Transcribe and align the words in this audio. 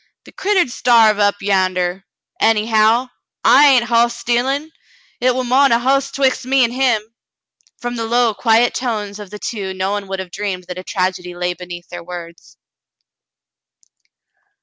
"The 0.25 0.31
critter 0.31 0.65
'd 0.65 0.71
starve 0.71 1.19
up 1.19 1.35
yander. 1.41 2.05
Anyhow, 2.39 3.09
I 3.43 3.67
ain't 3.67 3.83
hoss 3.83 4.17
stealin'. 4.17 4.71
Hit 5.19 5.35
war 5.35 5.43
mo'n 5.45 5.71
a 5.71 5.77
hoss 5.77 6.09
'twixt 6.11 6.43
him 6.43 6.53
an' 6.53 6.75
me." 6.75 7.05
From 7.79 7.97
the 7.97 8.07
low, 8.07 8.33
quiet 8.33 8.73
tones 8.73 9.19
of 9.19 9.29
the 9.29 9.37
two 9.37 9.75
no 9.75 9.91
one 9.91 10.07
would 10.07 10.17
have 10.17 10.31
dreamed 10.31 10.63
that 10.63 10.79
a 10.79 10.83
tragedy 10.83 11.35
lay 11.35 11.53
beneath 11.53 11.89
their 11.89 12.03
words. 12.03 12.57